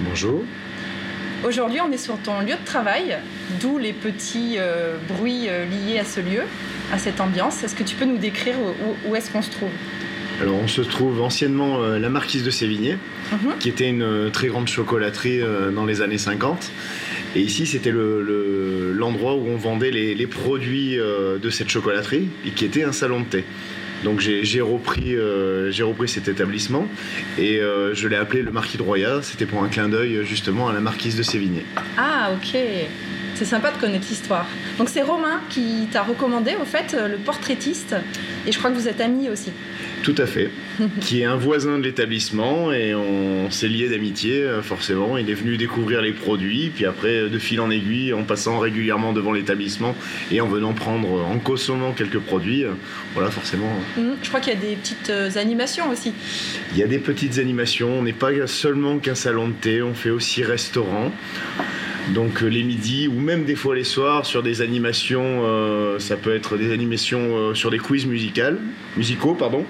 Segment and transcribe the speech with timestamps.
[0.00, 0.42] Bonjour.
[1.46, 3.16] Aujourd'hui, on est sur ton lieu de travail,
[3.60, 6.40] d'où les petits euh, bruits euh, liés à ce lieu,
[6.92, 7.62] à cette ambiance.
[7.62, 9.68] Est-ce que tu peux nous décrire où, où est-ce qu'on se trouve?
[10.40, 12.96] Alors, on se trouve anciennement euh, la Marquise de Sévigné,
[13.32, 13.54] Mhm.
[13.60, 15.40] qui était une très grande chocolaterie
[15.74, 16.70] dans les années 50.
[17.36, 22.28] Et ici, c'était le- le- l'endroit où on vendait les, les produits de cette chocolaterie,
[22.46, 23.44] et qui était un salon de thé.
[24.02, 26.86] Donc j'ai j'ai repris, euh, j'ai repris cet établissement
[27.38, 29.20] et euh, je l'ai appelé le Marquis de Roya.
[29.22, 31.64] C'était pour un clin d'œil justement à la Marquise de Sévigné.
[31.96, 32.60] Ah, ok.
[33.34, 34.46] C'est sympa de connaître l'histoire.
[34.78, 37.96] Donc c'est Romain qui t'a recommandé, au fait, euh, le portraitiste.
[38.46, 39.50] Et je crois que vous êtes amis aussi.
[40.04, 40.50] Tout à fait.
[41.00, 45.16] qui est un voisin de l'établissement et on s'est lié d'amitié, euh, forcément.
[45.16, 48.58] Il est venu découvrir les produits, puis après, euh, de fil en aiguille, en passant
[48.58, 49.94] régulièrement devant l'établissement
[50.30, 52.64] et en venant prendre, euh, en consommant quelques produits,
[53.14, 53.72] voilà, forcément.
[53.96, 54.16] Mhm.
[54.22, 56.12] Je crois qu'il y a des petites animations aussi.
[56.72, 57.98] Il y a des petites animations.
[57.98, 61.12] On n'est pas seulement qu'un salon de thé, on fait aussi restaurant.
[62.12, 66.16] Donc euh, les midis ou même des fois les soirs sur des animations, euh, ça
[66.16, 68.58] peut être des animations euh, sur des quiz musicales,
[68.96, 69.64] musicaux pardon,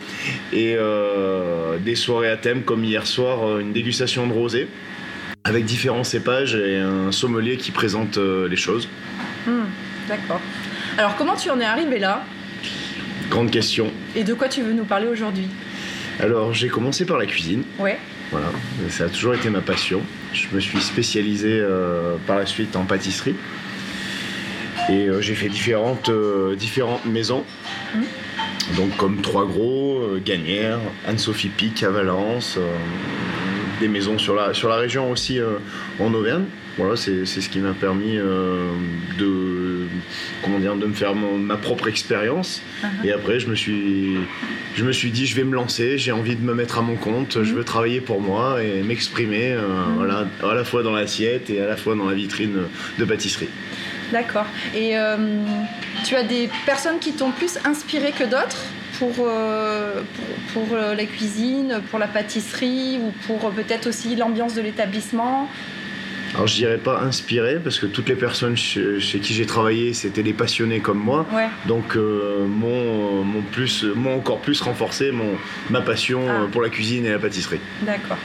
[0.52, 4.66] et euh, des soirées à thème comme hier soir une dégustation de rosé
[5.44, 8.88] avec différents cépages et un sommelier qui présente les choses.
[9.46, 9.66] Hmm,
[10.08, 10.40] D'accord.
[10.98, 12.24] Alors comment tu en es arrivé là?
[13.30, 13.92] Grande question.
[14.16, 15.46] Et de quoi tu veux nous parler aujourd'hui?
[16.18, 17.62] Alors j'ai commencé par la cuisine.
[17.78, 17.98] Ouais.
[18.30, 18.46] Voilà,
[18.88, 20.00] ça a toujours été ma passion.
[20.32, 23.36] Je me suis spécialisé euh, par la suite en pâtisserie.
[24.88, 27.44] Et euh, j'ai fait différentes, euh, différentes maisons.
[28.76, 32.58] Donc comme Trois Gros, Gagnères, Anne-Sophie Pic à Valence,
[33.80, 35.58] des maisons sur la, sur la région aussi euh,
[36.00, 36.44] en Auvergne.
[36.76, 38.72] Voilà, c'est ce qui m'a permis euh,
[39.16, 39.86] de,
[40.42, 42.62] comment dire, de me faire mon- ma propre expérience.
[42.82, 43.06] Uh-huh.
[43.06, 44.16] Et après, je me suis,
[44.74, 46.96] je me suis dit, je vais me lancer, j'ai envie de me mettre à mon
[46.96, 49.60] compte, je veux travailler pour moi et m'exprimer, euh,
[49.96, 52.62] voilà, à la fois dans l'assiette et à la fois dans la vitrine
[52.98, 53.50] de pâtisserie.
[54.10, 54.46] D'accord.
[54.74, 55.16] Et euh,
[56.04, 58.64] tu as des personnes qui t'ont plus inspiré que d'autres?
[58.98, 60.02] Pour, euh,
[60.52, 64.62] pour, pour, euh, la cuisine, pour la pâtisserie ou pour euh, peut-être aussi l'ambiance de
[64.62, 65.48] l'établissement?
[66.34, 69.92] Alors, je dirais pas inspiré, parce que toutes les personnes chez, chez qui j'ai travaillé,
[69.92, 71.26] c'était des passionnés comme moi.
[71.32, 71.46] Ouais.
[71.66, 75.36] Donc, euh, m'ont m'ont plus, m'ont encore plus renforcé mon,
[75.70, 76.46] ma passion Ah.
[76.50, 77.60] pour la cuisine et la pâtisserie.
[77.82, 78.18] D'accord.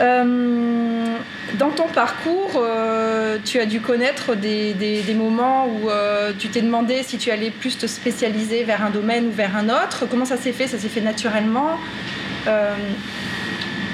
[0.00, 1.16] Euh,
[1.58, 7.02] dans ton parcours, euh, tu as dû connaître des, moments où euh, tu t'es demandé
[7.02, 10.06] si tu allais plus te spécialiser vers un domaine ou vers un autre.
[10.10, 10.66] Comment ça s'est fait?
[10.66, 11.78] Ça s'est fait naturellement
[12.46, 12.74] Euh,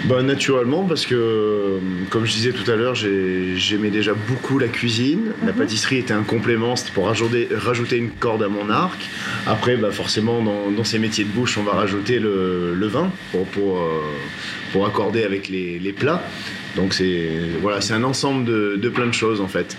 [0.04, 1.78] Bah, naturellement, parce que,
[2.08, 5.32] comme je disais tout à l'heure, j'ai- j'aimais déjà beaucoup la cuisine.
[5.44, 5.58] La Mhm.
[5.58, 8.98] pâtisserie était un complément, c'était pour rajouter, rajouter une corde à mon arc.
[9.46, 13.12] Après, bah, forcément, dans, dans ces métiers de bouche, on va rajouter le, le vin
[13.30, 14.00] pour, pour, euh,
[14.72, 16.22] pour accorder avec les, les plats.
[16.76, 17.28] Donc, c'est
[17.60, 19.76] voilà, c'est un ensemble de, de plein de choses, en fait.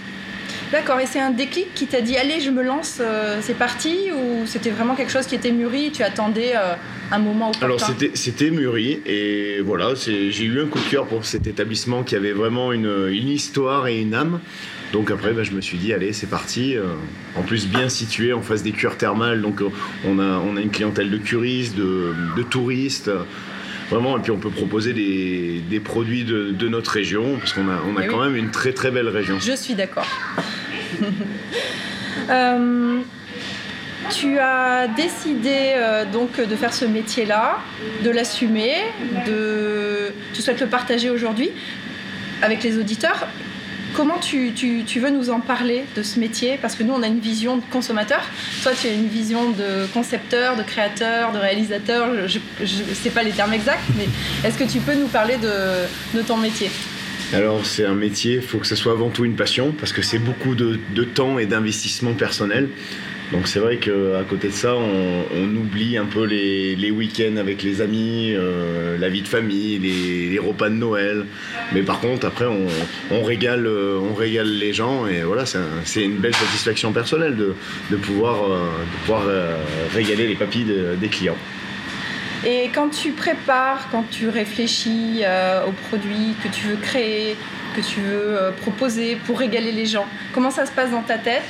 [0.72, 4.10] D'accord, et c'est un déclic qui t'a dit allez, je me lance, euh, c'est parti
[4.16, 6.76] Ou c'était vraiment quelque chose qui était mûri, tu attendais euh,
[7.12, 11.26] un moment Alors c'était c'était mûri et voilà, j'ai eu un coup de cœur pour
[11.26, 14.40] cet établissement qui avait vraiment une, une histoire et une âme.
[14.94, 16.76] Donc après, bah, je me suis dit, allez, c'est parti.
[16.76, 16.84] Euh,
[17.38, 19.70] en plus, bien situé en face des cures thermales, donc euh,
[20.06, 23.10] on a, on a une clientèle de curistes, de, de touristes.
[23.90, 27.70] Vraiment, et puis on peut proposer des, des produits de, de notre région, parce qu'on
[27.70, 28.26] a, on a Eh quand oui.
[28.28, 29.38] même une très très belle région.
[29.40, 30.08] Je suis d'accord.
[32.30, 33.00] Euh,
[34.10, 37.60] tu as décidé euh, donc de faire ce métier-là,
[38.04, 38.74] de l'assumer,
[39.28, 40.12] de...
[40.34, 41.50] tu souhaites le partager aujourd'hui
[42.42, 43.28] avec les auditeurs.
[43.94, 46.58] Comment tu, tu- tu veux nous en parler de ce métier?
[46.62, 48.22] Parce que nous, on a une vision de consommateur.
[48.64, 52.08] Toi, tu as une vision de concepteur, de créateur, de réalisateur.
[52.28, 54.08] Je ne sais pas les termes exacts, mais
[54.48, 56.72] est-ce que tu peux nous parler de, de ton métier?
[57.34, 60.02] Alors c'est un métier, il faut que ce soit avant tout une passion, parce que
[60.02, 62.70] c'est beaucoup de, de temps et d'investissement personnel.
[63.32, 67.82] Donc c'est vrai qu'à côté de ça, on, oublie un peu les, week-ends avec les
[67.82, 71.26] amis, euh, la vie de famille, les, repas de Noël.
[71.74, 72.68] Mais par contre, après, on,
[73.12, 78.52] euh, régale les gens et voilà, c'est un- c'est une belle satisfaction personnelle de, pouvoir,
[78.52, 79.56] euh,
[79.94, 81.38] régaler les papilles de- des clients.
[82.46, 85.22] Et quand tu prépares, quand tu réfléchis
[85.68, 87.36] aux produits que tu veux créer,
[87.76, 91.44] que tu veux proposer pour régaler les gens, comment ça se passe dans ta tête?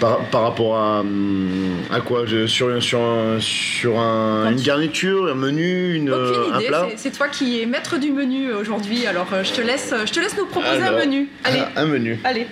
[0.00, 1.48] Par, par rapport à, hum,
[1.90, 6.52] à quoi Je- Sur, sur, un- sur un- une tu- garniture, un menu, une, Aucune
[6.54, 9.60] un idée, plat c'est- toi qui es maître du menu aujourd'hui, alors euh, je te
[9.60, 11.28] laisse, je te laisse nous proposer Alors, un menu.
[11.44, 12.18] Allez, Un menu.
[12.24, 12.46] allez.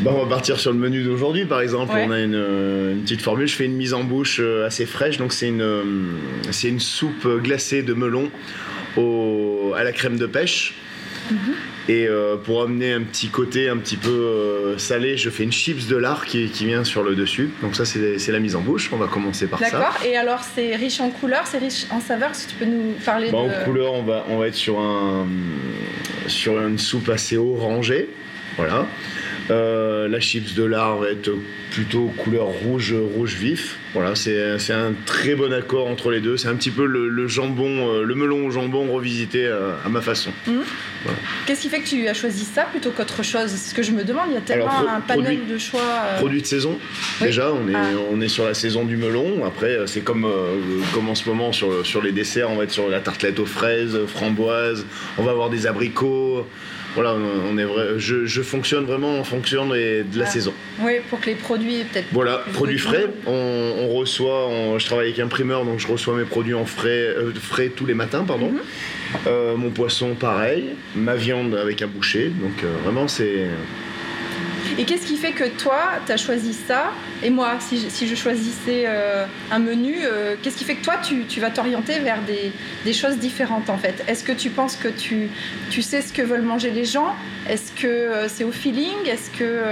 [0.00, 1.94] Bah, on va partir sur le menu d'aujourd'hui par exemple.
[1.94, 2.04] Ouais.
[2.08, 3.46] On a une, euh, une petite formule.
[3.46, 5.16] Je fais une mise en bouche euh, assez fraîche.
[5.18, 5.82] Donc c'est une, euh,
[6.50, 8.28] c'est une soupe glacée de melon
[8.96, 10.74] au, à la crème de pêche.
[11.30, 11.38] Mhm.
[11.88, 15.52] Et euh, pour amener un petit côté un petit peu euh, salé, je fais une
[15.52, 17.50] chips de lard qui, qui vient sur le dessus.
[17.60, 18.90] Donc ça c'est la mise en bouche.
[18.92, 19.70] On va commencer par ça.
[19.70, 19.96] D'accord.
[20.04, 22.32] Et alors, c'est riche en couleurs, c'est riche en saveurs.
[22.32, 23.52] Que tu peux nous parler Bon, de.
[23.52, 25.26] en couleur, on va, on va être sur, un,
[26.28, 28.08] sur une soupe assez orangée.
[28.56, 28.86] Voilà.
[29.50, 31.30] Euh, la chips de lard va être
[31.70, 33.78] plutôt couleur rouge, rouge vif.
[33.94, 36.36] Voilà, c'est un très bon accord entre les deux.
[36.36, 39.88] C'est un petit peu le, le jambon, euh, le melon au jambon revisité euh, à
[39.88, 40.30] ma façon.
[41.46, 43.48] Qu'est-ce qui fait que tu as choisi ça plutôt qu'autre chose?
[43.50, 44.26] C'est ce que je me demande.
[44.28, 45.80] Il y a tellement Alors, un panel produit- de choix.
[45.80, 46.78] euh, Produit de saison,
[47.20, 47.26] Oui.
[47.26, 47.88] déjà, on est, Ah.
[48.12, 49.44] on est sur la saison du melon.
[49.44, 50.56] Après, c'est comme, euh,
[50.94, 53.46] comme en ce moment sur, sur les desserts, on va être sur la tartelette aux
[53.46, 54.86] fraises, framboises,
[55.18, 56.46] on va avoir des abricots.
[56.94, 60.26] Voilà, on on est vrai, je, je fonctionne vraiment en fonction de la Ah.
[60.26, 60.52] saison.
[60.80, 62.06] Oui, pour que les produits peut-être.
[62.12, 63.06] Voilà, produits frais.
[63.26, 66.64] On, on reçoit, on- je travaille avec un primeur, donc je reçois mes produits en
[66.66, 68.50] frais, euh, frais tous les matins, pardon.
[68.50, 68.60] Mhm.
[69.26, 70.70] Euh, mon poisson, pareil.
[70.94, 72.28] Ma viande avec un boucher.
[72.28, 73.46] Donc euh, vraiment, c'est
[74.78, 76.92] Et qu'est-ce qui fait que toi, tu as choisi ça
[77.22, 80.84] Et moi, si je, si je choisissais euh, un menu, euh, qu'est-ce qui fait que
[80.84, 84.02] toi, tu, vas t'orienter vers des, choses différentes en fait?
[84.08, 85.30] Est-ce que tu penses que tu,
[85.82, 87.14] sais ce que veulent manger les gens?
[87.48, 89.06] Est-ce que euh, c'est au feeling?
[89.06, 89.62] Est-ce que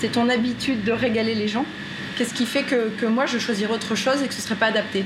[0.00, 1.64] c'est ton habitude de régaler les gens?
[2.16, 4.66] Qu'est-ce qui fait que, que moi, je choisirais autre chose et que ce serait pas
[4.66, 5.04] adapté?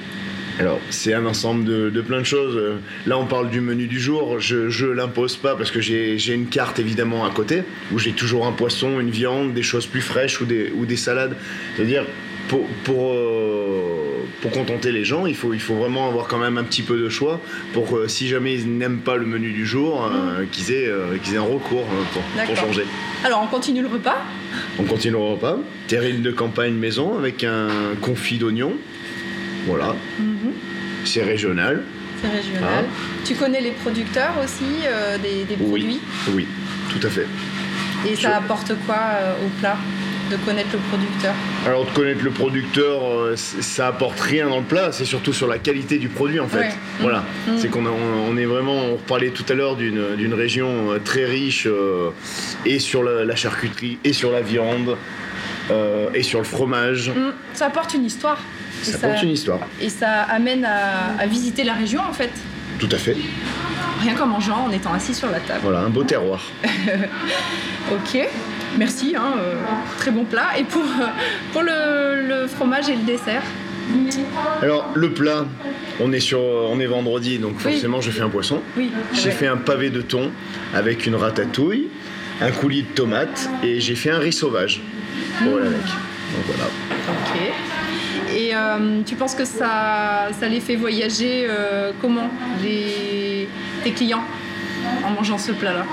[0.58, 2.56] Alors, c'est un ensemble de, de plein de choses.
[2.56, 2.76] Euh,
[3.06, 4.40] Là, on parle du menu du jour.
[4.40, 7.62] Je, je l'impose pas parce que j'ai une carte évidemment à côté
[7.92, 10.96] où j'ai toujours un poisson, une viande, des choses plus fraîches ou des, ou des
[10.96, 11.36] salades.
[11.76, 12.04] C'est-à-dire,
[12.48, 16.56] pour, pour, euh, pour contenter les gens, il faut, il faut vraiment avoir quand même
[16.58, 17.40] un petit peu de choix
[17.74, 21.36] pour euh, si jamais ils n'aiment pas le menu du jour, euh, qu'ils aient, aient
[21.36, 22.84] un recours pour, pour changer.
[23.24, 24.24] Alors, on continue le repas?
[24.78, 25.58] On continue le repas.
[25.86, 27.68] Terrine de campagne maison avec un
[28.00, 28.72] confit d'oignon.
[29.66, 29.96] Voilà.
[31.06, 31.82] C'est régional.
[32.22, 32.84] C'est régional.
[33.24, 36.00] Tu connais les producteurs aussi euh, des, produits
[36.32, 36.46] Oui,
[36.90, 37.26] tout à fait.
[38.08, 39.76] Et Je- ça apporte quoi euh, au plat
[40.30, 41.34] de connaître le producteur?
[41.66, 45.46] Alors de connaître le producteur, euh, ça apporte rien dans le plat, c'est surtout sur
[45.46, 46.58] la qualité du produit en fait.
[46.58, 46.74] Ouais.
[47.00, 47.52] Voilà, Mm.
[47.58, 51.66] c'est qu'on on, est vraiment, on parlait tout à l'heure d'une d'une région très riche
[51.66, 52.10] euh,
[52.64, 54.96] et sur la, la charcuterie et sur la viande
[55.70, 57.10] euh, et sur le fromage.
[57.10, 58.38] Mm, Ça apporte une histoire.
[58.82, 59.60] Et Ça apporte une histoire.
[59.80, 62.30] et ça amène à, à visiter la région en fait.
[62.78, 63.16] Tout à fait.
[64.02, 65.60] Rien qu'en mangeant, en étant assis sur la table.
[65.62, 66.42] Voilà, un beau terroir.
[67.92, 68.18] Ok,
[68.78, 69.54] merci, hein, euh,
[69.98, 70.58] très bon plat.
[70.58, 71.06] Et pour, euh,
[71.52, 73.42] pour le, le fromage et le dessert
[74.60, 75.44] Alors le plat,
[76.00, 77.72] on est sur, on est vendredi, donc Oui.
[77.72, 78.60] forcément je fais un poisson.
[78.76, 80.30] Oui, J'ai fait un pavé de thon
[80.74, 81.86] avec une ratatouille,
[82.40, 84.80] un coulis de tomates et j'ai fait un riz sauvage.
[85.42, 85.80] Voilà, mec.
[85.80, 86.64] Donc voilà.
[87.08, 88.34] Ok.
[88.36, 92.28] Et euh, tu penses que ça, ça les fait voyager euh, comment
[92.62, 93.48] les,
[93.84, 94.24] tes clients
[95.04, 95.84] en mangeant ce plat-là?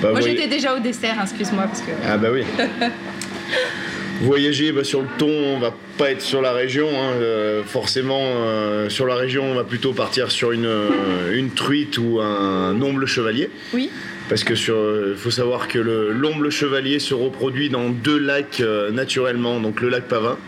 [0.00, 1.90] Bah, Moi voy- j'étais déjà au dessert, hein, excuse-moi parce que.
[2.08, 2.42] Ah bah oui.
[4.20, 6.88] Voyager bah, sur le thon, on va pas être sur la région.
[6.88, 7.12] hein.
[7.20, 10.90] Euh, forcément, euh, sur la région, on va plutôt partir sur une, euh,
[11.36, 13.50] une truite ou un omble chevalier.
[13.74, 13.90] Oui.
[14.32, 18.60] Parce que sur, euh, faut savoir que le- l'omble chevalier se reproduit dans deux lacs
[18.62, 20.38] euh, naturellement, donc le lac Pavin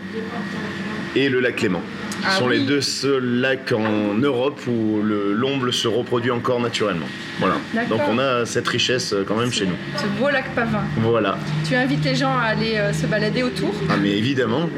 [1.15, 1.83] et le lac Clément.
[2.25, 6.59] Ce Ah sont les deux seuls lacs en Europe où le- l'omble se reproduit encore
[6.59, 7.05] naturellement.
[7.39, 7.55] Voilà.
[7.87, 9.75] Donc on a cette richesse euh, quand même chez nous.
[9.97, 10.83] Ce beau lac Pavin.
[10.97, 11.37] Voilà.
[11.67, 13.71] Tu invites les gens à aller euh, se balader autour?
[13.89, 14.69] Ah mais évidemment,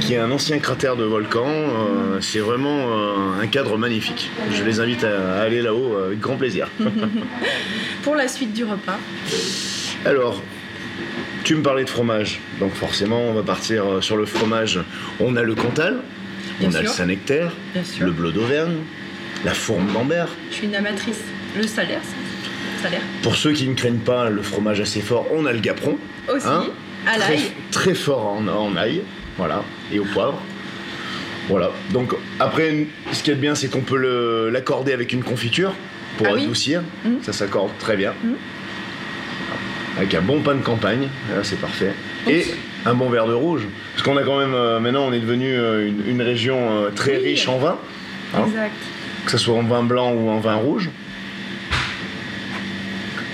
[0.00, 4.30] qui est un ancien cratère de volcan, euh, c'est vraiment euh, un cadre magnifique.
[4.52, 6.68] Je les invite à, à aller là-haut avec grand plaisir.
[8.02, 8.98] Pour la suite du repas.
[10.06, 10.42] Alors,
[11.44, 14.80] tu me parlais de fromage, donc forcément on va partir sur le fromage.
[15.20, 15.98] On a le Cantal,
[16.60, 16.88] Bien on a le.
[16.88, 17.52] Saint-Nectaire,
[18.00, 18.76] le Bleu d'Auvergne,
[19.44, 20.28] la Fourme d'Ambert.
[20.50, 21.20] Je suis une amatrice.
[21.56, 22.00] Le salaire,
[22.82, 23.00] salaire.
[23.22, 26.46] Pour ceux qui ne craignent pas le fromage assez fort, on a le Gaperon, Aussi.
[26.48, 26.64] Hein
[27.06, 27.42] à très, l'ail.
[27.70, 29.02] très fort en, en ail,
[29.36, 30.40] voilà, et au poivre.
[31.48, 31.70] Voilà.
[31.92, 35.74] Donc après, ce qui est bien, c'est qu'on peut l'accorder avec une confiture
[36.16, 36.82] pour Ah oui adoucir.
[37.04, 37.18] Mhm.
[37.22, 38.14] Ça s'accorde très bien.
[38.24, 38.36] Mhm.
[39.98, 41.92] Avec un bon pain de campagne, là, c'est parfait.
[42.28, 42.44] Et
[42.84, 43.62] un bon verre de rouge.
[44.04, 46.90] Parce qu'on a quand même, euh, maintenant, on est devenu euh, une, une région euh,
[46.90, 47.24] très Oui.
[47.30, 47.78] riche en vin,
[48.34, 48.74] Hein Exact.
[49.24, 50.90] que ce soit en vin blanc ou en vin rouge.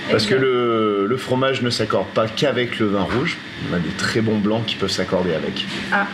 [0.09, 3.37] Parce que le, le fromage ne s'accorde pas qu'avec le vin rouge.
[3.69, 5.65] On a des très bons blancs qui peuvent s'accorder avec.
[5.91, 6.07] Ah,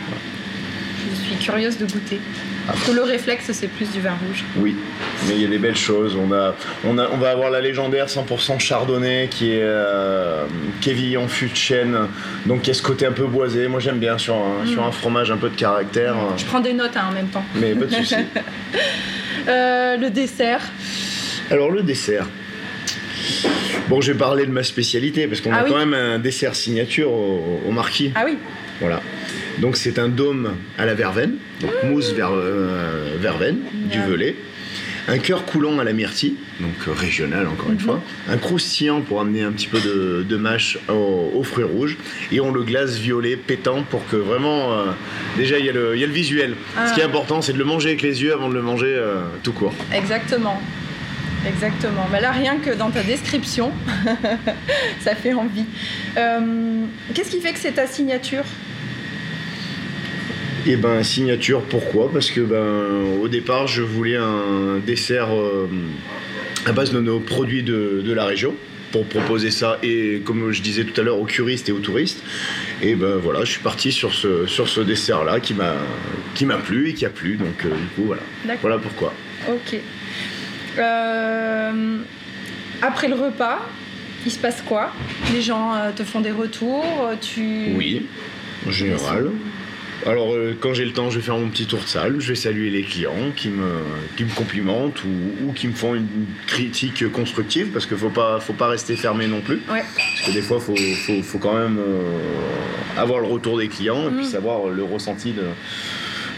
[1.28, 2.20] suis curieuse de goûter.
[2.66, 4.44] Parce que le réflexe, c'est plus du vin rouge.
[4.56, 4.76] Oui,
[5.26, 6.16] mais il y a des belles choses.
[6.16, 6.54] On, a,
[6.84, 10.44] on, a, on va avoir la légendaire 100% chardonnay qui est, euh,
[11.18, 11.96] en fût de chêne,
[12.46, 13.68] donc qui a ce côté un peu boisé.
[13.68, 16.72] Moi j'aime bien sur un, sur un fromage un peu de caractère, Je prends des
[16.74, 17.44] notes hein, en même temps.
[17.54, 18.14] mais pas de souci.
[19.46, 20.60] Euh, le dessert.
[21.50, 22.26] Alors le dessert.
[23.88, 25.70] Bon, je vais parler de ma spécialité parce qu'on Ah a oui.
[25.70, 28.12] quand même un dessert signature au, au marquis.
[28.14, 28.36] Ah oui,
[28.80, 29.00] Voilà.
[29.60, 33.58] Donc c'est un dôme à la verveine, donc mousse euh, verveine,
[33.90, 34.36] du velay.
[35.10, 38.02] Un cœur coulant à la myrtille, donc euh, régional encore une fois.
[38.28, 41.96] Un croustillant pour amener un petit peu de, de mâche aux, aux fruits rouges.
[42.30, 44.74] Et on le glace violet pétant pour que vraiment.
[44.74, 44.84] euh,
[45.38, 46.54] déjà, il y, a le- il y a le visuel.
[46.86, 47.06] Ce qui est Ah.
[47.06, 49.74] important, c'est de le manger avec les yeux avant de le manger euh, tout court.
[49.94, 50.60] exactement.
[51.46, 52.06] Exactement.
[52.12, 53.70] Mais là, rien que dans ta description,
[55.00, 55.64] ça fait envie.
[57.14, 58.42] Qu'est-ce qui fait que c'est ta signature?
[60.66, 62.10] Et ben signature, pourquoi?
[62.12, 65.66] Parce que ben au départ je voulais un dessert euh,
[66.66, 68.54] à base de nos produits de, de la région
[68.92, 72.22] pour proposer ça et comme je disais tout à l'heure aux curistes et aux touristes.
[72.82, 75.74] Et ben voilà, je suis parti sur ce, sur ce dessert là qui m'a
[76.34, 78.22] qui m'a plu et qui a plu donc euh, du coup voilà.
[78.60, 79.14] Voilà pourquoi.
[79.48, 79.78] Ok.
[80.78, 81.96] Euh,
[82.82, 83.66] après le repas,
[84.26, 84.92] il se passe quoi?
[85.32, 86.84] Les gens te font des retours
[87.20, 87.72] Tu...
[87.74, 88.06] Oui,
[88.66, 89.30] en général.
[90.08, 92.28] Alors, euh, quand j'ai le temps, je vais faire mon petit tour de salle, je
[92.30, 93.68] vais saluer les clients qui me,
[94.16, 96.06] qui me complimentent ou, ou qui me font une
[96.46, 99.60] critique constructive, parce qu'il ne faut pas, faut pas rester fermé non plus.
[99.70, 99.84] Ouais.
[100.16, 102.00] Parce que des fois, il faut, faut, faut quand même euh,
[102.96, 104.30] avoir le retour des clients et puis Mm.
[104.30, 105.44] savoir le ressenti de,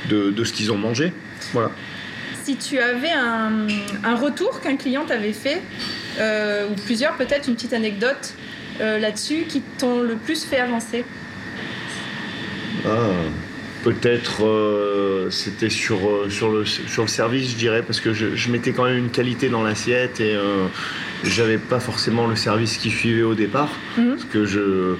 [0.08, 1.12] de, de ce qu'ils ont mangé.
[1.52, 1.70] Voilà.
[2.42, 3.68] Si tu avais un,
[4.02, 5.62] un retour qu'un client t'avait fait,
[6.18, 8.34] euh, ou plusieurs, peut-être une petite anecdote
[8.80, 11.04] là-dessus qui t'ont le plus fait avancer?
[12.86, 12.88] Ah,
[13.82, 18.36] Peut-être euh, c'était sur, euh, sur, le, sur le service, je dirais, parce que je,
[18.36, 20.66] je mettais quand même une qualité dans l'assiette et euh,
[21.24, 23.70] j'avais pas forcément le service qui suivait au départ.
[23.96, 24.10] Mhm.
[24.10, 24.96] Parce que je.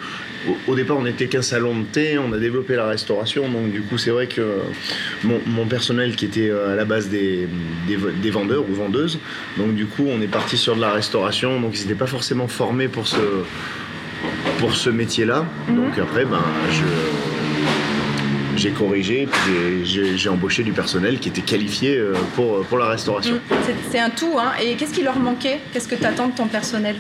[0.49, 3.71] Au, au départ, on n'était qu'un salon de thé, on a développé la restauration, donc
[3.71, 4.41] du coup, c'est vrai que
[5.23, 7.47] mon, mon personnel qui était euh, à la base des,
[7.87, 9.19] des, des vendeurs ou vendeuses,
[9.59, 12.49] donc du coup, on est parti sur de la restauration, donc ils n'étaient pas forcément
[12.49, 13.21] formés pour ce,
[14.59, 15.45] pour ce métier-là.
[15.69, 15.77] Mhm.
[15.77, 16.41] Donc après, ben,
[16.73, 17.40] je
[18.61, 23.35] j'ai corrigé, puis j'ai- embauché du personnel qui était qualifié euh, pour, pour la restauration.
[23.37, 23.55] Mm.
[23.91, 24.53] C'est- un tout, hein.
[24.63, 25.59] Et qu'est-ce qui leur manquait?
[25.73, 26.95] Qu'est-ce que tu attends de ton personnel?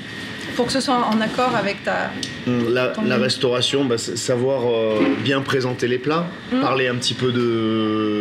[0.57, 2.11] Pour que ce soit en accord avec ta.
[2.47, 6.61] La, Tant la restauration, bah, savoir euh, bien présenter les plats, Mm.
[6.61, 8.20] parler un petit peu de,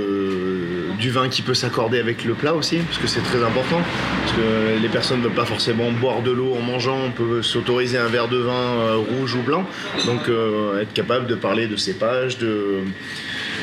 [1.00, 3.82] du vin qui peut s'accorder avec le plat aussi, parce que c'est très important.
[4.24, 7.42] Parce que les personnes ne veulent pas forcément boire de l'eau en mangeant, on peut
[7.42, 9.66] s'autoriser un verre de vin euh, rouge ou blanc.
[10.06, 12.80] Donc euh, être capable de parler de cépage, de,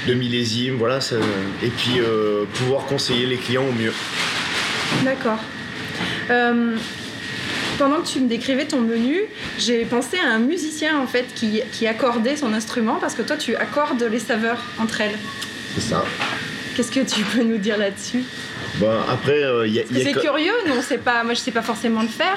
[0.09, 1.01] de millésime, voilà.
[1.01, 1.17] ça-
[1.63, 3.93] et puis euh, pouvoir conseiller les clients au mieux.
[5.05, 5.39] D'accord.
[6.31, 6.77] Euh,
[7.79, 9.21] pendant que tu me décrivais ton menu,
[9.59, 13.37] j'ai pensé à un musicien en fait qui, qui accordait son instrument parce que toi
[13.37, 15.19] tu accordes les saveurs entre elles.
[15.75, 16.03] C'est ça.
[16.77, 18.23] Qu'est-ce que tu peux nous dire là-dessus
[19.11, 21.51] après, euh, y a, y a c'est curieux, nous on sait pas, moi je sais
[21.51, 22.37] pas forcément le faire.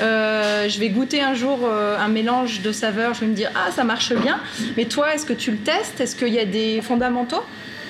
[0.00, 3.50] Euh, je vais goûter un jour euh, un mélange de saveurs, je vais me dire
[3.56, 4.38] ah ça marche bien.
[4.76, 6.00] Mais toi, est-ce que tu le testes?
[6.00, 7.42] Est-ce qu'il y a des fondamentaux?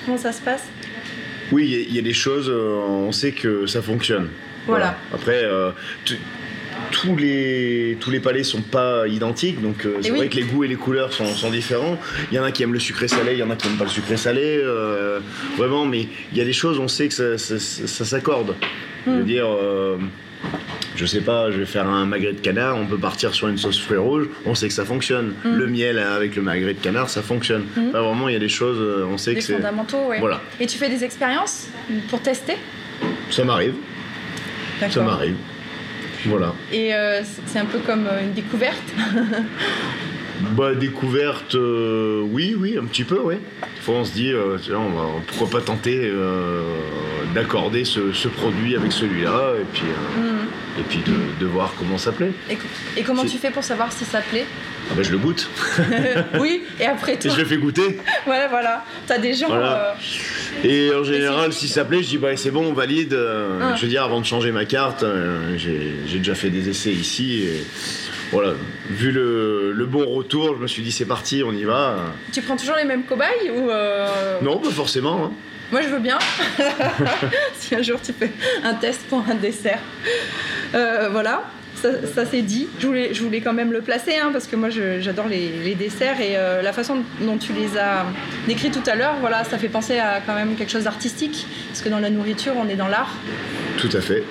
[0.05, 0.63] Comment ça se passe?
[1.51, 4.29] Oui, il y a- il y, a des choses, on sait que ça fonctionne.
[4.65, 4.95] Voilà.
[5.13, 5.43] Après,
[6.03, 6.17] tu-
[6.91, 10.17] tous les, tous les palais sont pas identiques, donc euh, c'est Eh oui.
[10.19, 11.97] vrai que les goûts et les couleurs sont, sont différents.
[12.31, 13.77] Il y en a qui aiment le sucré salé, il y en a qui n'aiment
[13.77, 15.19] pas le sucré salé, euh,
[15.57, 18.55] vraiment, mais il y a des choses, on sait que ça, ça- ça- ça s'accorde.
[19.07, 19.25] Je veux Mm.
[19.25, 19.97] dire, euh,
[20.95, 23.57] je sais pas, je vais faire un magret de canard, on peut partir sur une
[23.57, 25.33] sauce fruits rouge, on sait que ça fonctionne.
[25.43, 25.55] Mm.
[25.55, 27.63] Le miel avec le magret de canard, ça fonctionne.
[27.75, 27.89] Mm.
[27.89, 29.53] Enfin, vraiment, il y a des choses, euh, on sait Des que c'est.
[29.53, 30.19] fondamentaux, ouais.
[30.19, 30.41] Voilà.
[30.59, 31.67] Et tu fais des expériences
[32.09, 32.53] pour tester?
[33.31, 33.73] Ça m'arrive,
[34.89, 35.35] ça m'arrive.
[36.25, 36.53] Voilà.
[36.71, 38.83] Et euh, c'est un peu comme euh, une découverte.
[40.57, 43.35] Bah, découverte, euh, oui, oui, un petit peu, oui.
[43.35, 46.11] Des fois, on se dit, euh, tiens, on va- pourquoi pas tenter
[47.35, 50.40] d'accorder ce, ce produit avec celui-là, et puis, euh, Mm.
[50.79, 52.31] Et puis de, de voir comment ça plaît.
[52.49, 52.57] Et,
[52.97, 54.45] et comment tu fais pour savoir si ça plaît?
[54.89, 55.47] Ah bah, je le goûte,
[56.39, 57.31] Oui, et après et toi.
[57.31, 57.97] je le fais goûter.
[58.25, 58.85] Voilà, voilà.
[59.07, 59.47] T'as des gens.
[59.47, 59.95] Voilà.
[60.63, 63.13] euh, Et en général, si ça plaît, je dis, bah, c'est bon, on valide.
[63.13, 63.75] Euh, Ah.
[63.75, 66.91] Je veux dire, avant de changer ma carte, euh, j'ai j'ai déjà fait des essais
[66.91, 67.63] ici, et
[68.31, 68.53] voilà,
[68.89, 71.97] vu le, le bon retour, je me suis dit c'est parti, on y va.
[72.31, 75.25] Tu prends toujours les mêmes cobayes ou euh, Non, pas forcément.
[75.25, 75.31] hein.
[75.71, 76.17] Moi, je veux bien.
[77.59, 78.31] si un jour tu fais
[78.63, 79.79] un test pour un dessert.
[80.75, 81.43] Euh, voilà,
[81.81, 82.67] ça, ça, c'est dit.
[82.79, 85.75] Je voulais, je voulais quand même le placer hein, parce que moi, j'adore les, les
[85.75, 88.05] desserts et euh, la façon dont tu les as
[88.47, 91.81] décrits tout à l'heure, voilà, ça fait penser à quand même quelque chose d'artistique parce
[91.81, 93.13] que dans la nourriture, on est dans l'art.
[93.77, 94.23] Tout à fait.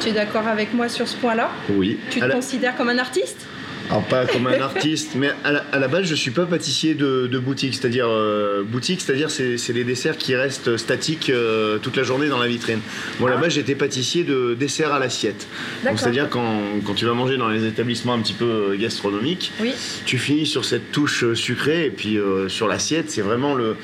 [0.00, 1.50] Tu es d'accord avec moi sur ce point-là?
[1.70, 1.98] Oui.
[2.10, 3.46] Tu te la- considères comme un artiste?
[3.88, 6.94] Alors pas comme un artiste, mais à la, à la base je suis pas pâtissier
[6.94, 11.78] de, de boutique, c'est-à-dire euh, boutique, c'est-à-dire c'est c'est les desserts qui restent statiques euh,
[11.78, 12.80] toute la journée dans la vitrine.
[13.20, 15.46] Moi là-bas j'étais pâtissier de desserts à l'assiette.
[15.84, 19.52] Donc c'est-à-dire quand, quand tu vas manger dans les établissements un petit peu euh, gastronomiques,
[19.60, 19.72] Oui.
[20.04, 23.76] tu finis sur cette touche sucrée et puis euh, sur l'assiette c'est vraiment le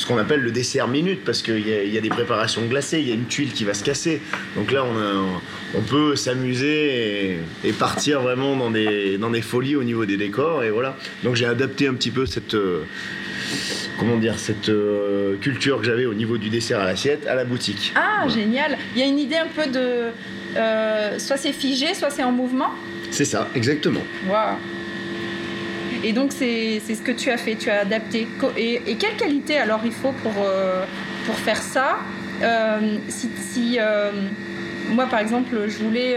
[0.00, 3.08] ce qu'on appelle le dessert minute parce qu'il y, y a des préparations glacées, il
[3.08, 4.22] y a une tuile qui va se casser.
[4.56, 5.40] Donc là on, a-
[5.74, 7.38] on peut s'amuser et,
[7.68, 10.96] et partir vraiment dans des, dans des folies au niveau des décors et voilà.
[11.22, 12.84] Donc j'ai adapté un petit peu cette euh,
[13.98, 17.44] comment dire cette euh, culture que j'avais au niveau du dessert à l'assiette à la
[17.44, 17.92] boutique.
[17.94, 18.32] Ah, Voilà.
[18.40, 18.78] génial.
[18.94, 20.06] Il y a une idée un peu de.
[20.56, 22.70] euh, soit c'est figé, soit c'est en mouvement?
[23.10, 24.00] C'est ça, exactement.
[24.28, 24.56] Waouh.
[26.02, 28.26] Et donc c'est ce que tu as fait, tu as adapté.
[28.56, 30.84] Et, et quelle qualité alors il faut pour, euh,
[31.26, 31.98] pour faire ça
[32.42, 34.10] Euh, Si, si, euh,
[34.90, 36.16] moi par exemple je voulais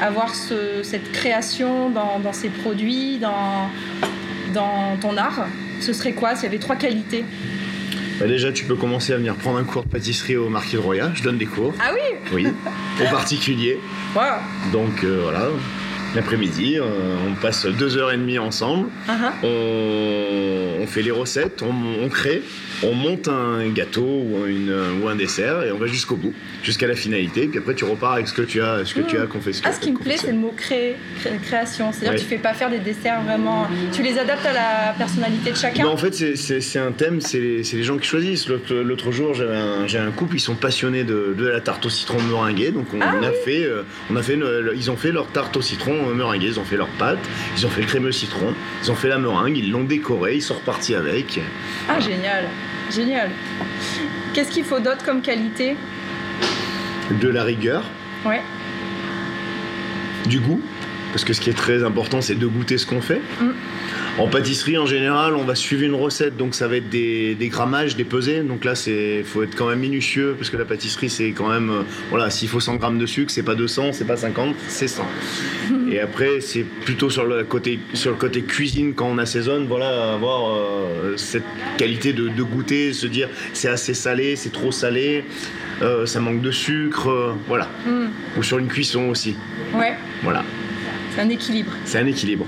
[0.00, 3.68] avoir ce- cette création dans, dans ces produits, dans,
[4.54, 5.46] dans ton art,
[5.80, 6.34] ce serait quoi?
[6.36, 7.24] S'il y avait trois qualités
[8.20, 10.80] Bah, déjà tu peux commencer à venir prendre un cours de pâtisserie au Marquis de
[10.80, 11.10] Roya.
[11.14, 11.74] Je donne des cours.
[11.80, 12.16] Ah oui?
[12.32, 12.46] Oui,
[13.02, 13.78] aux particuliers.
[14.14, 14.38] Waouh
[14.72, 15.46] Donc euh, voilà,
[16.14, 16.82] l'après-midi, euh,
[17.28, 19.32] on passe deux heures et demie ensemble, ah.
[19.42, 22.42] on, on fait les recettes, on, on crée,
[22.82, 24.72] on monte un gâteau ou, une,
[25.02, 27.46] ou un dessert et on va jusqu'au bout, jusqu'à la finalité.
[27.48, 29.68] Puis après tu repars avec ce que tu as, ce que tu as confectionné.
[29.70, 31.92] Ah, ce qui me plaît, c'est le mot créer, cré- création.
[31.92, 33.66] C'est-à-dire que tu fais pas faire des desserts vraiment.
[33.92, 35.86] Tu les adaptes à la personnalité de chacun.
[35.86, 38.48] En fait, c'est- un thème, c'est les, gens qui choisissent.
[38.48, 41.90] L'autre jour, j'avais un, j'ai un couple, ils sont passionnés de, de la tarte au
[41.90, 42.70] citron meringuée.
[42.70, 45.26] Donc, on Ah a fait, euh, on a fait le- le- ils ont fait leur
[45.26, 46.46] tarte au citron euh, meringuée.
[46.48, 47.18] Ils ont fait leur pâte,
[47.56, 50.42] ils ont fait le crémeux citron, ils ont fait la meringue, ils l'ont décoré, ils
[50.42, 51.40] sont repartis avec.
[51.88, 52.48] Ah, génial.
[52.90, 53.30] Génial.
[54.34, 55.76] Qu'est-ce qu'il faut d'autre comme qualité?
[57.20, 57.82] De la rigueur,
[58.24, 58.42] Ouais.
[60.26, 60.60] du goût,
[61.12, 63.20] parce que ce qui est très important, c'est de goûter ce qu'on fait.
[63.40, 63.50] Mm.
[64.18, 67.48] En pâtisserie, en général, on va suivre une recette, donc ça va être des, des
[67.48, 68.40] grammages, des pesées.
[68.40, 71.70] Donc là, c'est faut être quand même minutieux, parce que la pâtisserie, c'est quand même,
[71.70, 74.88] euh, voilà, s'il faut 100 grammes de sucre, c'est pas 200, c'est pas 50, c'est
[74.88, 75.06] 100.
[75.92, 80.14] Et après, c'est plutôt sur le côté, sur le côté cuisine quand on assaisonne, voilà,
[80.14, 81.44] avoir euh, cette
[81.76, 85.24] qualité de, de goûter, se dire c'est assez salé, c'est trop salé,
[85.80, 87.68] euh, ça manque de sucre, euh, voilà.
[87.86, 88.06] Hmm.
[88.36, 89.36] Ou sur une cuisson aussi,
[89.74, 89.94] Ouais.
[90.24, 90.42] voilà.
[91.18, 91.72] C'est un équilibre.
[91.84, 92.46] C'est un équilibre.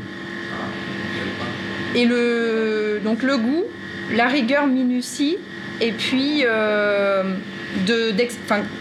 [1.97, 3.65] Et le donc le goût,
[4.15, 5.39] la rigueur, minutie,
[5.81, 7.25] et puis euh,
[7.89, 8.15] de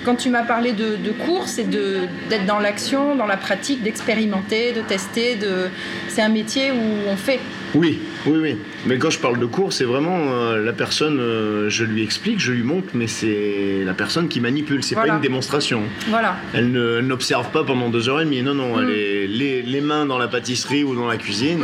[0.06, 3.82] quand tu m'as parlé de, de cours, c'est de d'être dans l'action, dans la pratique,
[3.82, 5.34] d'expérimenter, de tester.
[5.34, 5.70] De
[6.08, 7.40] c'est un métier où on fait.
[7.74, 8.58] Oui, oui, oui.
[8.86, 12.40] Mais quand je parle de cours, c'est vraiment euh, la personne, euh, je lui explique,
[12.40, 15.12] je lui montre, mais c'est la personne qui manipule, c'est Voilà.
[15.12, 15.84] pas une démonstration.
[16.10, 16.36] Voilà.
[16.54, 18.80] Elle n'observe pas pendant deux heures et demie, non, non, Mm.
[18.84, 21.64] elle est les, les mains dans la pâtisserie ou dans la cuisine Mm.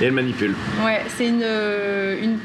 [0.00, 0.54] et, et elle manipule.
[0.84, 1.42] Ouais, c'est une,
[2.22, 2.38] une-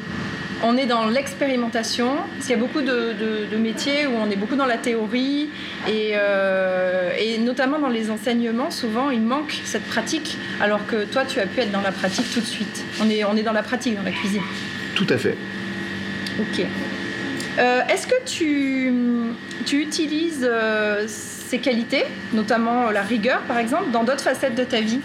[0.62, 4.30] On est dans l'expérimentation, parce qu'il y a beaucoup de, de- de métiers où on
[4.30, 5.50] est beaucoup dans la théorie,
[5.88, 11.24] et, euh, et notamment dans les enseignements, souvent il manque cette pratique, alors que toi
[11.26, 12.84] tu as pu être dans la pratique tout de suite.
[13.02, 14.42] On est, on est dans la pratique, dans la cuisine.
[14.96, 15.38] Tout à fait.
[16.42, 16.66] Ok.
[17.58, 18.92] Euh, Est-ce que tu,
[19.66, 24.82] tu utilises euh, ces qualités, notamment la rigueur par exemple, dans d'autres facettes de ta
[24.82, 25.00] vie?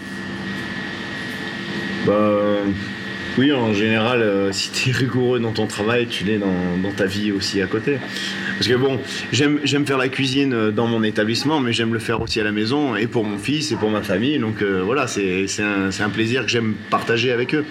[2.05, 2.13] Bah,
[3.37, 6.91] oui, en général, euh, si tu es rigoureux dans ton travail, tu l'es dans, dans
[6.91, 7.97] ta vie aussi à côté.
[8.57, 8.99] Parce que bon,
[9.31, 12.53] j'aime faire la cuisine euh, dans mon établissement, mais j'aime le faire aussi à la
[12.53, 14.39] maison, et pour mon fils, et pour ma famille.
[14.39, 17.65] Donc euh, voilà, c'est un, plaisir que j'aime partager avec eux.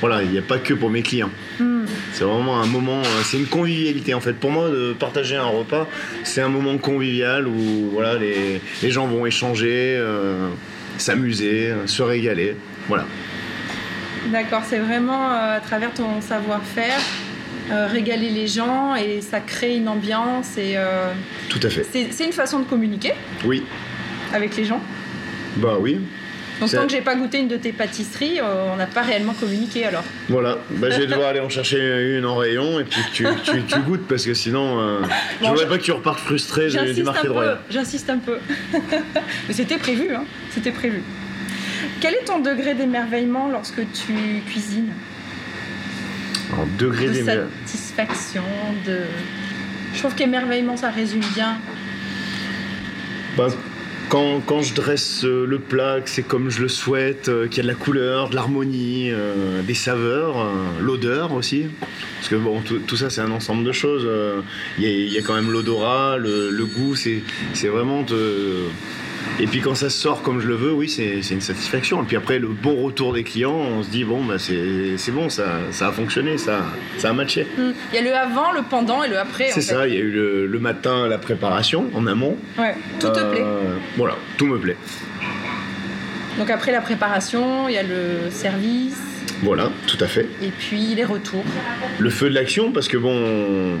[0.00, 1.30] Voilà, il n'y a pas que pour mes clients.
[1.58, 1.84] Hmm.
[2.12, 4.34] C'est vraiment un moment, c'est une convivialité en fait.
[4.34, 5.88] Pour moi, de partager un repas,
[6.22, 10.48] c'est un moment convivial où voilà, les, les gens vont échanger, euh,
[10.98, 12.54] s'amuser, se régaler.
[12.88, 13.06] Voilà.
[14.32, 16.98] D'accord, c'est vraiment euh, à travers ton savoir-faire,
[17.70, 21.12] euh, régaler les gens et ça crée une ambiance et euh,
[21.48, 21.86] Tout à fait.
[22.10, 23.12] c'est une façon de communiquer
[23.44, 23.64] Oui.
[24.34, 24.80] avec les gens.
[25.56, 25.98] Bah oui.
[26.60, 29.32] Donc tant que j'ai pas goûté une de tes pâtisseries, euh, on n'a pas réellement
[29.32, 30.02] communiqué alors.
[30.28, 33.62] Voilà, bah, je vais devoir aller en chercher une en rayon et puis tu, tu,
[33.62, 35.00] tu goûtes parce que sinon,
[35.40, 38.18] je voudrais pas que tu repartes frustré du, du J'insiste un marché de j'insiste un
[38.18, 38.38] peu.
[38.72, 41.02] Mais c'était prévu, hein, c'était prévu.
[42.00, 44.12] Quel est ton degré d'émerveillement lorsque tu
[44.46, 44.92] cuisines
[46.56, 47.14] En degré De
[47.66, 48.44] satisfaction,
[48.86, 49.00] de...
[49.94, 51.56] Je trouve qu'émerveillement, ça résume bien.
[53.36, 53.48] Bah,
[54.08, 57.58] quand, quand je dresse euh, le plat, que c'est comme je le souhaite, euh, qu'il
[57.58, 61.66] y a de la couleur, de l'harmonie, euh, des saveurs, euh, l'odeur aussi.
[62.16, 64.04] Parce que bon, tout, tout ça, c'est un ensemble de choses.
[64.06, 64.40] euh,
[64.78, 67.22] Il y, a- il y a quand même l'odorat, le, le goût, c'est
[67.54, 68.02] c'est vraiment.
[68.02, 68.64] de-
[69.40, 72.02] Et puis quand ça sort comme je le veux, oui, c'est une satisfaction.
[72.02, 75.28] Et puis après, le bon retour des clients, on se dit, bon, bah, c'est bon,
[75.28, 76.60] ça, ça a fonctionné, ça,
[76.96, 77.46] ça a matché.
[77.56, 77.70] Hmm.
[77.92, 79.50] Il y a le avant, le pendant et le après.
[79.52, 82.36] C'est ça, il y a eu le, le matin, la préparation en amont.
[82.58, 83.44] Ouais, tout te Euh, plaît.
[83.96, 84.76] Voilà, tout me plaît.
[86.38, 88.96] Donc après la préparation, il y a le service
[89.42, 90.26] Voilà, tout à fait.
[90.42, 91.44] et puis les retours.
[91.98, 93.78] Le feu de l'action, parce que bon,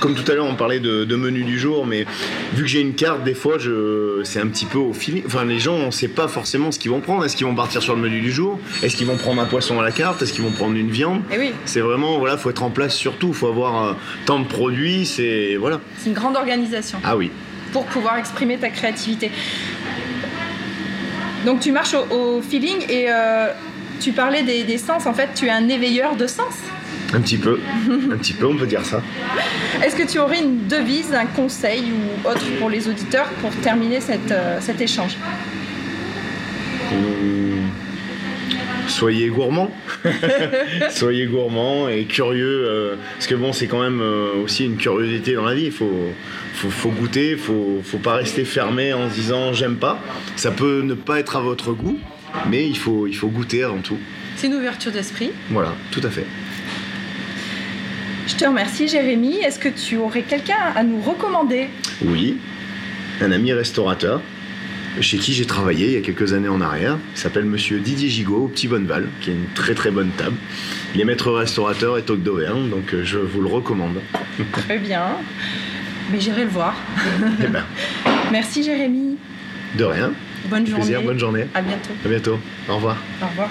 [0.00, 2.06] comme tout à l'heure, on parlait de, de menu du jour, mais
[2.54, 5.22] vu que j'ai une carte, des fois, je, c'est un petit peu au feeling.
[5.26, 7.24] Enfin, les gens, on sait pas forcément ce qu'ils vont prendre.
[7.24, 8.58] Est-ce qu'ils vont partir sur le menu du jour?
[8.82, 10.22] Est-ce qu'ils vont prendre un poisson à la carte?
[10.22, 11.20] Est-ce qu'ils vont prendre une viande?
[11.32, 13.32] Et oui, C'est vraiment, voilà, faut être en place surtout.
[13.34, 13.92] Faut avoir euh,
[14.24, 15.80] tant de produits, c'est voilà.
[15.98, 17.30] c'est une grande organisation Ah oui.
[17.72, 19.30] pour pouvoir exprimer ta créativité.
[21.44, 23.48] Donc tu marches au, au feeling et euh,
[24.00, 25.06] tu parlais des, des sens.
[25.06, 26.54] En fait, tu es un éveilleur de sens.
[27.14, 27.60] Un petit peu,
[28.12, 29.00] un petit peu, on peut dire ça.
[29.84, 34.00] Est-ce que tu aurais une devise, un conseil ou autre pour les auditeurs pour terminer
[34.00, 35.16] cette, euh, cet échange?
[36.92, 37.70] Hum,
[38.88, 39.70] Soyez gourmand.
[40.90, 42.64] Soyez gourmand et curieux.
[42.66, 45.64] euh, parce que bon, c'est quand même euh, aussi une curiosité dans la vie.
[45.66, 46.12] Il faut,
[46.54, 50.00] faut, faut goûter, il faut, faut pas rester fermé en se disant j'aime pas.
[50.36, 51.98] Ça peut ne pas être à votre goût,
[52.48, 53.98] mais il faut, il faut goûter avant tout.
[54.36, 55.30] C'est une ouverture d'esprit.
[55.50, 56.26] Voilà, tout à fait.
[58.26, 59.36] Je te remercie Jérémy.
[59.36, 61.68] Est-ce que tu aurais quelqu'un à nous recommander?
[62.04, 62.36] Oui,
[63.20, 64.20] un ami restaurateur
[65.00, 66.96] chez qui j'ai travaillé il y a quelques années en arrière.
[67.14, 70.36] Il s'appelle Monsieur Didier Gigot au Petit Bonneval, qui est une très très bonne table.
[70.94, 74.00] Il est maître restaurateur et toc d'Auvergne, donc euh, je vous le recommande.
[74.52, 75.04] Très bien.
[76.10, 76.74] Mais j'irai le voir.
[77.44, 77.64] Eh ben,
[78.32, 79.18] Merci Jérémy.
[79.76, 80.12] de rien.
[80.48, 80.84] Bonne journée.
[80.84, 81.48] Plaisir, bonne journée.
[81.54, 81.90] À bientôt.
[82.04, 82.38] À bientôt.
[82.68, 82.96] Au revoir.
[83.22, 83.50] Au revoir.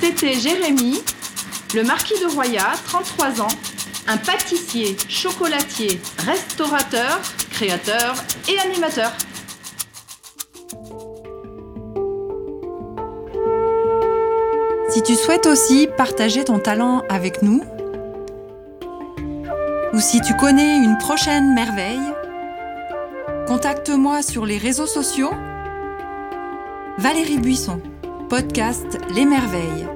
[0.00, 1.02] C'était Jérémy,
[1.74, 3.48] le marquis de Roya, 33 ans,
[4.06, 8.14] un pâtissier, chocolatier, restaurateur, créateur
[8.48, 9.10] et animateur.
[14.90, 17.62] Si tu souhaites aussi partager ton talent avec nous,
[19.96, 22.12] ou si tu connais une prochaine merveille,
[23.46, 25.32] contacte-moi sur les réseaux sociaux.
[26.98, 27.80] Valérie Buisson,
[28.28, 29.95] podcast Les Merveilles.